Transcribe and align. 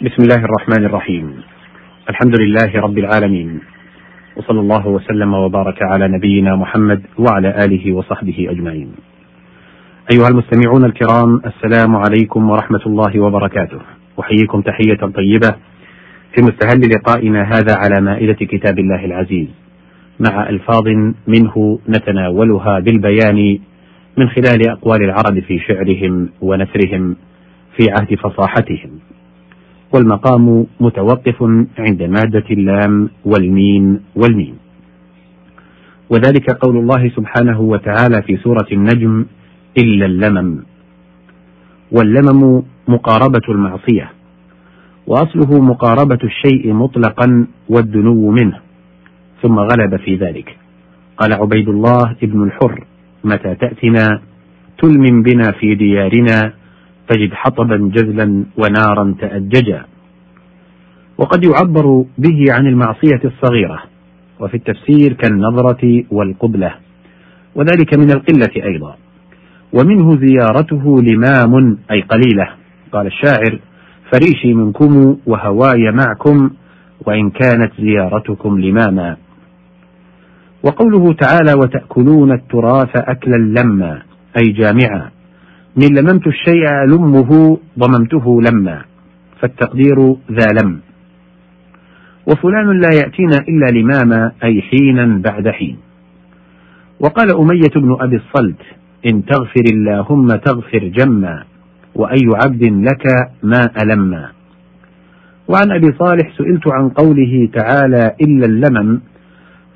بسم 0.00 0.22
الله 0.22 0.44
الرحمن 0.44 0.84
الرحيم. 0.84 1.26
الحمد 2.08 2.40
لله 2.40 2.80
رب 2.80 2.98
العالمين. 2.98 3.60
وصلى 4.36 4.60
الله 4.60 4.86
وسلم 4.86 5.34
وبارك 5.34 5.82
على 5.82 6.08
نبينا 6.08 6.56
محمد 6.56 7.02
وعلى 7.18 7.64
آله 7.64 7.92
وصحبه 7.92 8.46
أجمعين. 8.50 8.92
أيها 10.12 10.28
المستمعون 10.28 10.84
الكرام 10.84 11.40
السلام 11.46 11.96
عليكم 11.96 12.50
ورحمة 12.50 12.80
الله 12.86 13.20
وبركاته. 13.20 13.80
أحييكم 14.20 14.60
تحية 14.60 15.00
طيبة 15.14 15.50
في 16.32 16.42
مستهل 16.42 16.80
لقائنا 16.94 17.42
هذا 17.42 17.74
على 17.76 18.00
مائدة 18.00 18.40
كتاب 18.40 18.78
الله 18.78 19.04
العزيز. 19.04 19.48
مع 20.20 20.48
ألفاظ 20.48 20.86
منه 21.28 21.78
نتناولها 21.88 22.78
بالبيان 22.78 23.58
من 24.16 24.28
خلال 24.28 24.70
أقوال 24.70 25.02
العرب 25.04 25.40
في 25.40 25.58
شعرهم 25.58 26.28
ونثرهم 26.40 27.16
في 27.76 27.90
عهد 27.90 28.14
فصاحتهم. 28.14 28.90
والمقام 29.92 30.66
متوقف 30.80 31.42
عند 31.78 32.02
مادة 32.02 32.44
اللام 32.50 33.10
والميم 33.24 34.00
والميم. 34.16 34.56
وذلك 36.10 36.50
قول 36.50 36.76
الله 36.76 37.08
سبحانه 37.08 37.60
وتعالى 37.60 38.22
في 38.22 38.36
سورة 38.36 38.66
النجم 38.72 39.26
إلا 39.78 40.06
اللمم. 40.06 40.64
واللمم 41.92 42.62
مقاربة 42.88 43.46
المعصية 43.48 44.10
وأصله 45.06 45.60
مقاربة 45.60 46.18
الشيء 46.24 46.72
مطلقا 46.72 47.46
والدنو 47.68 48.30
منه. 48.30 48.58
ثم 49.42 49.58
غلب 49.58 49.96
في 49.96 50.16
ذلك. 50.16 50.56
قال 51.18 51.32
عبيد 51.32 51.68
الله 51.68 52.16
ابن 52.22 52.42
الحر 52.42 52.84
متى 53.24 53.54
تأتنا 53.54 54.20
تلمم 54.78 55.22
بنا 55.22 55.52
في 55.52 55.74
ديارنا 55.74 56.52
تجد 57.10 57.34
حطبا 57.34 57.76
جزلا 57.94 58.44
ونارا 58.56 59.14
تأججا. 59.20 59.84
وقد 61.18 61.44
يعبر 61.44 62.04
به 62.18 62.44
عن 62.50 62.66
المعصية 62.66 63.20
الصغيرة 63.24 63.82
وفي 64.40 64.56
التفسير 64.56 65.12
كالنظرة 65.12 66.04
والقبلة 66.10 66.74
وذلك 67.54 67.98
من 67.98 68.10
القلة 68.10 68.64
أيضا. 68.64 68.96
ومنه 69.72 70.16
زيارته 70.26 70.96
لمام 71.02 71.78
أي 71.90 72.00
قليلة 72.00 72.48
قال 72.92 73.06
الشاعر 73.06 73.58
فريشي 74.12 74.54
منكم 74.54 75.16
وهواي 75.26 75.92
معكم 75.92 76.50
وإن 77.06 77.30
كانت 77.30 77.72
زيارتكم 77.80 78.60
لماما. 78.60 79.16
وقوله 80.64 81.12
تعالى 81.12 81.52
وتأكلون 81.54 82.32
التراث 82.32 82.96
أكلا 82.96 83.60
لما 83.60 84.02
أي 84.36 84.52
جامعا. 84.52 85.10
من 85.76 85.88
لممت 85.98 86.26
الشيء 86.26 86.64
ألمه 86.84 87.58
ضممته 87.78 88.42
لما 88.42 88.82
فالتقدير 89.40 90.16
ذا 90.32 90.48
لم. 90.62 90.80
وفلان 92.26 92.80
لا 92.80 92.90
يأتينا 92.94 93.36
إلا 93.48 93.78
لماما 93.78 94.32
أي 94.44 94.62
حينا 94.62 95.22
بعد 95.24 95.48
حين. 95.48 95.76
وقال 97.00 97.36
أمية 97.36 97.74
بن 97.76 97.96
أبي 98.00 98.16
الصلت 98.16 98.62
إن 99.06 99.24
تغفر 99.24 99.64
اللهم 99.72 100.28
تغفر 100.28 100.78
جما 100.78 101.44
وأي 101.94 102.26
عبد 102.44 102.62
لك 102.64 103.04
ما 103.42 103.60
ألما 103.82 104.28
وعن 105.48 105.70
أبي 105.70 105.92
صالح 105.98 106.36
سئلت 106.38 106.68
عن 106.68 106.88
قوله 106.88 107.48
تعالى 107.52 108.14
إلا 108.20 108.46
اللمم 108.46 109.00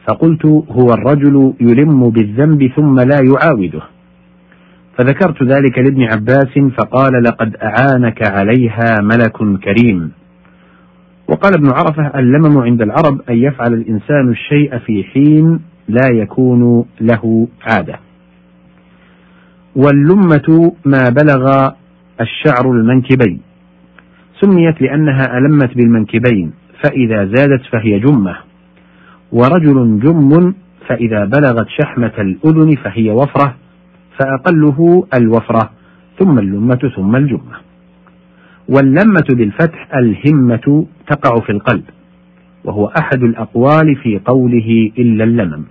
فقلت 0.08 0.46
هو 0.46 0.88
الرجل 0.92 1.54
يلم 1.60 2.10
بالذنب 2.10 2.70
ثم 2.76 2.96
لا 2.96 3.18
يعاوده. 3.30 3.93
فذكرت 4.98 5.42
ذلك 5.42 5.78
لابن 5.78 6.02
عباس 6.02 6.58
فقال 6.78 7.22
لقد 7.22 7.56
أعانك 7.56 8.30
عليها 8.30 9.00
ملك 9.02 9.60
كريم. 9.64 10.12
وقال 11.28 11.54
ابن 11.54 11.68
عرفة 11.68 12.18
اللمم 12.18 12.58
عند 12.58 12.82
العرب 12.82 13.20
أن 13.30 13.36
يفعل 13.36 13.74
الإنسان 13.74 14.28
الشيء 14.30 14.78
في 14.78 15.04
حين 15.04 15.60
لا 15.88 16.08
يكون 16.12 16.84
له 17.00 17.48
عادة. 17.66 17.98
واللمة 19.76 20.72
ما 20.84 21.04
بلغ 21.22 21.68
الشعر 22.20 22.70
المنكبين. 22.70 23.40
سميت 24.40 24.82
لأنها 24.82 25.38
ألمت 25.38 25.76
بالمنكبين 25.76 26.52
فإذا 26.84 27.24
زادت 27.24 27.62
فهي 27.72 27.98
جمة. 27.98 28.36
ورجل 29.32 30.00
جم 30.00 30.54
فإذا 30.88 31.24
بلغت 31.24 31.66
شحمة 31.68 32.12
الأذن 32.18 32.76
فهي 32.84 33.10
وفرة. 33.10 33.63
فأقله 34.18 35.06
الوفرة 35.18 35.70
ثم 36.18 36.38
اللمة 36.38 36.90
ثم 36.96 37.16
الجمة. 37.16 37.56
واللمة 38.68 39.26
بالفتح 39.30 39.88
الهمة 39.96 40.86
تقع 41.06 41.40
في 41.40 41.52
القلب 41.52 41.84
وهو 42.64 42.86
أحد 42.86 43.22
الأقوال 43.22 43.96
في 43.96 44.20
قوله 44.24 44.92
إلا 44.98 45.24
اللمم. 45.24 45.64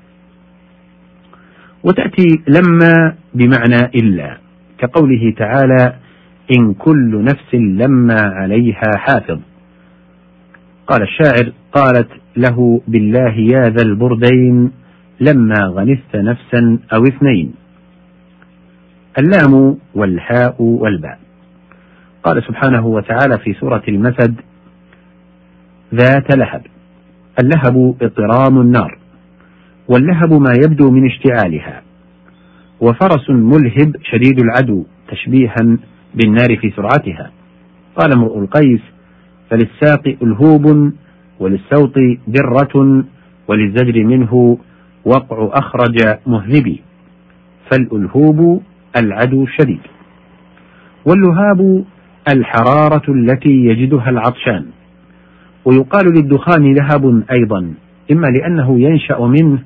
وتأتي 1.84 2.28
لما 2.48 3.16
بمعنى 3.34 3.86
إلا 3.96 4.38
كقوله 4.78 5.34
تعالى 5.38 5.96
إن 6.58 6.74
كل 6.74 7.24
نفس 7.24 7.54
لما 7.56 8.18
عليها 8.22 8.98
حافظ. 8.98 9.40
قال 10.88 11.02
الشاعر 11.02 11.52
قالت 11.72 12.10
له 12.38 12.82
بالله 12.88 13.34
يا 13.38 13.62
ذا 13.70 13.82
البردين 13.86 14.72
لما 15.20 15.60
غنست 15.64 16.16
نفسا 16.16 16.80
أو 16.94 17.04
اثنين. 17.04 17.54
اللام 19.20 19.78
والهاء 19.96 20.62
والباء. 20.62 21.20
قال 22.24 22.44
سبحانه 22.44 22.88
وتعالى 22.88 23.38
في 23.38 23.54
سورة 23.54 23.84
المسد 23.88 24.36
ذات 25.96 26.38
لهب. 26.38 26.62
اللهب 27.44 27.96
اضطرام 28.02 28.62
النار. 28.62 28.98
واللهب 29.88 30.34
ما 30.34 30.54
يبدو 30.66 30.92
من 30.92 31.06
اشتعالها. 31.06 31.82
وفرس 32.82 33.30
ملهب 33.30 33.96
شديد 34.04 34.40
العدو 34.40 34.86
تشبيها 35.08 35.78
بالنار 36.16 36.58
في 36.58 36.72
سرعتها. 36.76 37.32
قال 37.96 38.14
امرؤ 38.14 38.40
القيس 38.40 38.82
فللساق 39.50 40.16
ألهوب 40.22 40.92
وللسوط 41.40 41.94
درة 42.28 43.04
وللزجر 43.48 44.04
منه 44.04 44.58
وقع 45.06 45.50
أخرج 45.54 46.18
مهذبي. 46.28 46.82
فالألهوب 47.72 48.62
العدو 48.98 49.44
الشديد. 49.44 49.80
واللهاب 51.06 51.86
الحرارة 52.34 53.04
التي 53.10 53.50
يجدها 53.50 54.10
العطشان. 54.10 54.66
ويقال 55.66 56.06
للدخان 56.06 56.74
لهب 56.74 57.24
أيضا 57.32 57.74
إما 58.12 58.28
لأنه 58.28 58.80
ينشأ 58.80 59.20
منه 59.20 59.60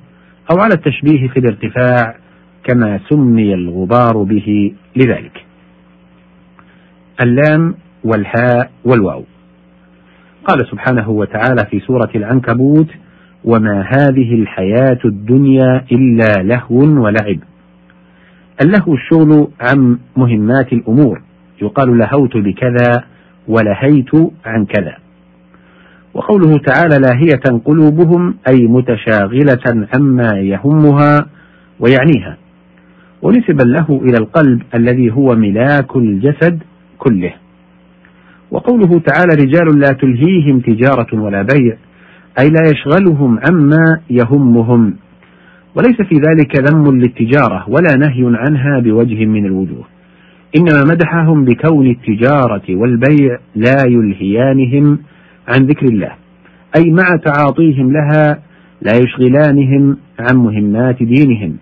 أو 0.51 0.57
على 0.59 0.73
التشبيه 0.73 1.27
في 1.27 1.39
الارتفاع 1.39 2.15
كما 2.63 2.99
سمي 3.09 3.53
الغبار 3.53 4.23
به 4.23 4.73
لذلك. 4.95 5.45
اللام 7.21 7.75
والهاء 8.03 8.71
والواو. 8.85 9.23
قال 10.45 10.67
سبحانه 10.71 11.09
وتعالى 11.09 11.65
في 11.71 11.79
سورة 11.79 12.09
العنكبوت 12.15 12.87
وما 13.43 13.81
هذه 13.81 14.33
الحياة 14.35 14.99
الدنيا 15.05 15.85
إلا 15.91 16.43
لهو 16.43 16.77
ولعب. 16.77 17.39
اللهو 18.61 18.93
الشغل 18.93 19.47
عن 19.61 19.97
مهمات 20.17 20.73
الأمور. 20.73 21.21
يقال 21.61 21.97
لهوت 21.97 22.37
بكذا 22.37 23.03
ولهيت 23.47 24.15
عن 24.45 24.65
كذا. 24.65 24.97
وقوله 26.13 26.57
تعالى 26.57 26.97
لاهية 26.97 27.61
قلوبهم 27.65 28.35
أي 28.49 28.67
متشاغلة 28.67 29.87
عما 29.95 30.39
يهمها 30.39 31.25
ويعنيها. 31.79 32.37
ونسب 33.21 33.61
له 33.61 34.01
إلى 34.03 34.17
القلب 34.17 34.61
الذي 34.75 35.11
هو 35.11 35.35
ملاك 35.35 35.95
الجسد 35.95 36.63
كله. 36.97 37.33
وقوله 38.51 38.99
تعالى 38.99 39.43
رجال 39.43 39.79
لا 39.79 39.87
تلهيهم 39.87 40.59
تجارة 40.59 41.21
ولا 41.21 41.41
بيع 41.41 41.77
أي 42.39 42.49
لا 42.49 42.61
يشغلهم 42.71 43.39
عما 43.49 43.99
يهمهم. 44.09 44.93
وليس 45.77 46.01
في 46.01 46.15
ذلك 46.15 46.71
ذم 46.71 46.97
للتجارة 46.97 47.69
ولا 47.69 47.95
نهي 47.97 48.37
عنها 48.37 48.79
بوجه 48.79 49.25
من 49.25 49.45
الوجوه. 49.45 49.85
إنما 50.57 50.83
مدحهم 50.83 51.45
بكون 51.45 51.87
التجارة 51.87 52.63
والبيع 52.69 53.39
لا 53.55 53.77
يلهيانهم 53.87 54.99
عن 55.47 55.65
ذكر 55.65 55.85
الله 55.85 56.11
أي 56.77 56.91
مع 56.91 57.07
تعاطيهم 57.25 57.91
لها 57.91 58.39
لا 58.81 58.91
يشغلانهم 58.95 59.97
عن 60.19 60.37
مهمات 60.37 61.03
دينهم. 61.03 61.57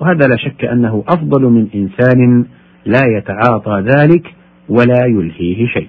وهذا 0.00 0.26
لا 0.28 0.36
شك 0.36 0.64
أنه 0.64 1.04
أفضل 1.08 1.42
من 1.42 1.66
إنسان 1.74 2.44
لا 2.86 3.02
يتعاطى 3.18 3.84
ذلك 3.96 4.34
ولا 4.68 5.06
يلهيه 5.06 5.66
شيء. 5.66 5.88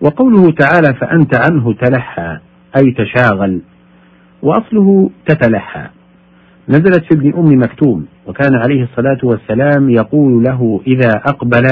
وقوله 0.00 0.50
تعالى 0.50 0.94
فأنت 0.94 1.36
عنه 1.50 1.72
تلحى 1.72 2.38
أي 2.76 2.90
تشاغل 2.90 3.60
وأصله 4.44 5.10
تتلحى 5.26 5.86
نزلت 6.68 7.04
في 7.04 7.14
ابن 7.14 7.32
أم 7.38 7.58
مكتوم 7.58 8.06
وكان 8.26 8.54
عليه 8.54 8.82
الصلاة 8.82 9.18
والسلام 9.22 9.90
يقول 9.90 10.42
له 10.42 10.80
إذا 10.86 11.08
أقبل 11.08 11.66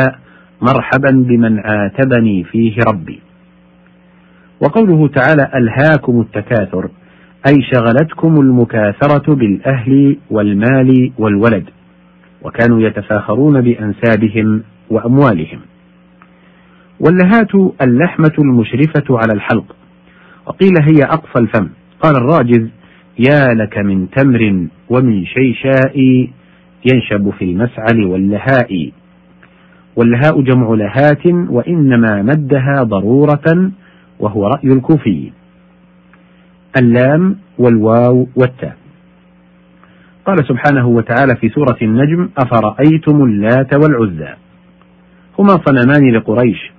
مرحبا 0.62 1.10
بمن 1.10 1.58
عاتبني 1.58 2.44
فيه 2.44 2.76
ربي. 2.92 3.20
وقوله 4.60 5.08
تعالى 5.08 5.50
ألهاكم 5.54 6.20
التكاثر 6.20 6.90
أي 7.46 7.54
شغلتكم 7.72 8.40
المكاثرة 8.40 9.34
بالأهل 9.34 10.16
والمال 10.30 11.12
والولد 11.18 11.64
وكانوا 12.42 12.80
يتفاخرون 12.80 13.60
بأنسابهم 13.60 14.62
وأموالهم. 14.90 15.60
واللهات 17.00 17.54
اللحمة 17.82 18.32
المشرفة 18.38 19.04
على 19.18 19.32
الحلق 19.34 19.76
وقيل 20.46 20.72
هي 20.82 21.04
أقصى 21.04 21.38
الفم. 21.38 21.68
قال 22.02 22.16
الراجز 22.16 22.68
يا 23.18 23.54
لك 23.54 23.78
من 23.78 24.10
تمر 24.10 24.66
ومن 24.90 25.26
شيشاء 25.26 25.98
ينشب 26.92 27.30
في 27.30 27.44
المسعل 27.44 28.04
واللهاء. 28.04 28.90
واللهاء 29.96 30.40
جمع 30.40 30.74
لهات 30.74 31.26
وإنما 31.26 32.22
مدها 32.22 32.82
ضرورة 32.82 33.70
وهو 34.20 34.46
رأي 34.46 34.72
الكوفي. 34.72 35.32
اللام 36.80 37.36
والواو 37.58 38.28
والتاء. 38.36 38.76
قال 40.26 40.36
سبحانه 40.48 40.88
وتعالى 40.88 41.36
في 41.36 41.48
سورة 41.48 41.76
النجم 41.82 42.28
أفرأيتم 42.38 43.24
اللات 43.24 43.74
والعزى. 43.74 44.34
هما 45.38 45.60
صنمان 45.66 46.14
لقريش. 46.14 46.72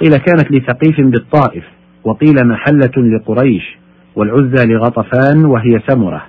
قيل 0.00 0.16
كانت 0.16 0.52
لثقيف 0.52 1.00
بالطائف 1.00 1.64
وقيل 2.04 2.48
محلة 2.48 2.92
لقريش. 2.96 3.81
والعزى 4.16 4.66
لغطفان 4.66 5.44
وهي 5.44 5.80
سمرة 5.88 6.22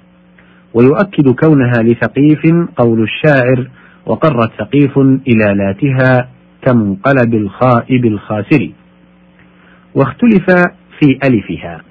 ويؤكد 0.74 1.30
كونها 1.30 1.83
لثقيف 1.83 2.41
قول 2.77 3.03
الشاعر 3.03 3.68
وقرت 4.06 4.51
ثقيف 4.59 4.97
إلى 4.97 5.56
لاتها 5.56 6.30
كمنقلب 6.65 7.33
الخائب 7.33 8.06
الخاسر. 8.06 8.71
واختلف 9.95 10.45
في 11.00 11.19
ألفها. 11.27 11.81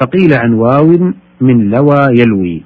فقيل 0.00 0.34
عن 0.34 0.52
واو 0.52 1.12
من 1.40 1.70
لوى 1.70 1.98
يلوي 2.18 2.62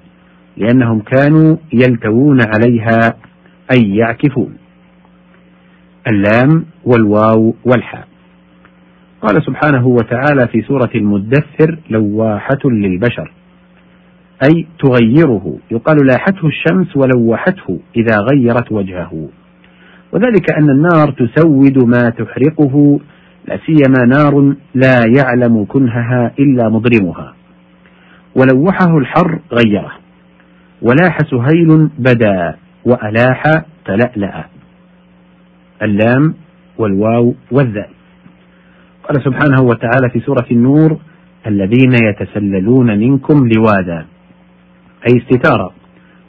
لأنهم 0.56 1.00
كانوا 1.00 1.56
يلتوون 1.72 2.38
عليها 2.56 3.16
أي 3.76 3.96
يعكفون. 3.96 4.56
اللام 6.08 6.64
والواو 6.84 7.54
والحاء. 7.64 8.13
قال 9.24 9.42
سبحانه 9.42 9.86
وتعالى 9.86 10.48
في 10.48 10.62
سورة 10.62 10.90
المدثر 10.94 11.78
لواحة 11.90 12.58
للبشر 12.64 13.32
أي 14.48 14.66
تغيره 14.78 15.56
يقال 15.70 15.96
لاحته 16.06 16.46
الشمس 16.46 16.96
ولوحته 16.96 17.78
إذا 17.96 18.16
غيرت 18.32 18.72
وجهه. 18.72 19.28
وذلك 20.12 20.52
أن 20.58 20.70
النار 20.70 21.10
تسود 21.10 21.84
ما 21.84 22.10
تحرقه 22.10 23.00
لا 23.48 23.58
سيما 23.66 24.06
نار 24.06 24.54
لا 24.74 25.00
يعلم 25.18 25.64
كنهها 25.64 26.32
إلا 26.38 26.68
مضرمها 26.68 27.34
ولوحه 28.36 28.98
الحر 28.98 29.38
غيره 29.52 29.92
ولاح 30.82 31.18
سهيل 31.18 31.90
بدا 31.98 32.56
وألاح 32.84 33.42
تلألأ. 33.86 34.44
اللام 35.82 36.34
والواو 36.78 37.34
والذال 37.50 37.93
قال 39.08 39.22
سبحانه 39.24 39.62
وتعالى 39.62 40.10
في 40.12 40.20
سورة 40.20 40.46
النور 40.50 40.98
الذين 41.46 41.92
يتسللون 42.08 42.98
منكم 42.98 43.48
لواذا. 43.56 44.06
أي 45.08 45.18
استتارا. 45.18 45.70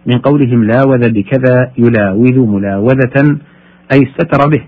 من 0.06 0.18
قولهم 0.20 0.64
لاوذ 0.64 1.10
بكذا 1.12 1.72
يلاوذ 1.78 2.40
ملاوذة 2.40 3.38
أي 3.94 4.04
استتر 4.04 4.50
به. 4.50 4.64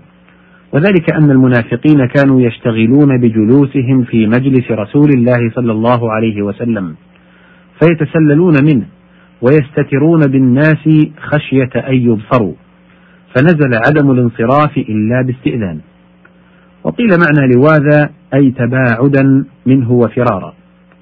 وذلك 0.72 1.12
أن 1.12 1.30
المنافقين 1.30 2.06
كانوا 2.06 2.40
يشتغلون 2.40 3.20
بجلوسهم 3.20 4.04
في 4.04 4.26
مجلس 4.26 4.70
رسول 4.70 5.08
الله 5.14 5.50
صلى 5.50 5.72
الله 5.72 6.12
عليه 6.12 6.42
وسلم 6.42 6.94
فيتسللون 7.80 8.54
منه 8.64 8.86
ويستترون 9.42 10.20
بالناس 10.20 10.88
خشية 11.18 11.88
أن 11.88 11.94
يبصروا. 11.94 12.54
فنزل 13.34 13.70
عدم 13.86 14.10
الانصراف 14.10 14.78
إلا 14.78 15.22
باستئذان. 15.22 15.80
وقيل 16.88 17.08
معنى 17.08 17.54
لواذا 17.54 18.10
أي 18.34 18.50
تباعدا 18.50 19.44
منه 19.66 19.92
وفرارا. 19.92 20.54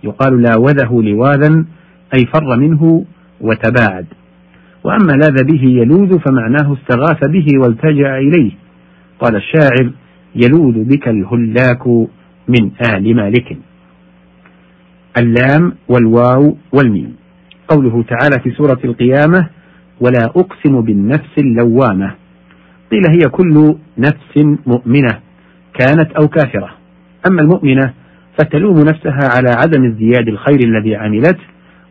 يقال 0.05 0.43
لاوذه 0.43 1.03
لواذا 1.03 1.65
أي 2.15 2.27
فر 2.35 2.56
منه 2.56 3.05
وتباعد. 3.41 4.06
وأما 4.85 5.12
لاذ 5.12 5.44
به 5.44 5.62
يلوذ 5.62 6.19
فمعناه 6.19 6.77
استغاث 6.77 7.31
به 7.31 7.47
والتجأ 7.62 8.19
إليه. 8.19 8.50
قال 9.21 9.37
الشاعر 9.37 9.91
يلوذ 10.35 10.85
بك 10.85 11.09
الهلاك 11.09 11.87
من 12.49 12.71
آل 12.94 13.17
مالك. 13.17 13.59
اللام 15.19 15.73
والواو 15.89 16.56
والميم. 16.73 17.17
قوله 17.69 18.03
تعالى 18.03 18.43
في 18.43 18.50
سورة 18.50 18.79
القيامة 18.85 19.49
ولا 20.00 20.25
أقسم 20.37 20.81
بالنفس 20.81 21.39
اللوامة 21.39 22.15
قيل 22.93 23.03
هي 23.11 23.29
كل 23.31 23.77
نفس 23.99 24.59
مؤمنة. 24.67 25.25
كانت 25.78 26.12
أو 26.12 26.28
كافرة. 26.28 26.70
أما 27.31 27.43
المؤمنة 27.43 27.93
فتلوم 28.38 28.75
نفسها 28.78 29.28
على 29.37 29.50
عدم 29.50 29.84
ازدياد 29.84 30.28
الخير 30.28 30.58
الذي 30.64 30.96
عملته 30.96 31.44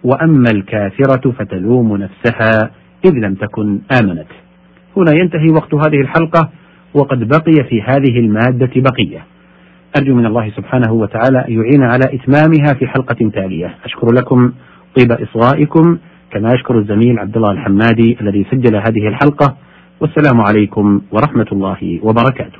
وأما 0.03 0.49
الكافرة 0.51 1.31
فتلوم 1.31 1.97
نفسها 1.97 2.71
إذ 3.05 3.11
لم 3.11 3.33
تكن 3.33 3.79
آمنت. 4.01 4.27
هنا 4.97 5.11
ينتهي 5.11 5.47
وقت 5.55 5.73
هذه 5.73 6.01
الحلقة 6.01 6.49
وقد 6.93 7.27
بقي 7.27 7.63
في 7.69 7.81
هذه 7.81 8.19
المادة 8.19 8.71
بقية. 8.75 9.25
أرجو 9.97 10.15
من 10.15 10.25
الله 10.25 10.49
سبحانه 10.49 10.93
وتعالى 10.93 11.45
أن 11.47 11.53
يعين 11.53 11.83
على 11.83 12.03
إتمامها 12.13 12.73
في 12.79 12.87
حلقة 12.87 13.29
تالية. 13.33 13.75
أشكر 13.85 14.07
لكم 14.13 14.51
طيب 14.97 15.11
إصغائكم 15.11 15.97
كما 16.31 16.53
أشكر 16.53 16.79
الزميل 16.79 17.19
عبد 17.19 17.35
الله 17.35 17.51
الحمادي 17.51 18.17
الذي 18.21 18.45
سجل 18.51 18.75
هذه 18.75 19.07
الحلقة. 19.07 19.57
والسلام 20.01 20.41
عليكم 20.41 21.01
ورحمة 21.11 21.47
الله 21.51 21.99
وبركاته. 22.03 22.59